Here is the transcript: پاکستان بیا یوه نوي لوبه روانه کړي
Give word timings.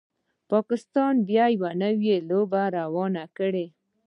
پاکستان 0.51 1.13
بیا 1.27 1.45
یوه 1.55 1.71
نوي 1.83 2.13
لوبه 2.29 2.61
روانه 2.77 3.23
کړي 3.37 3.67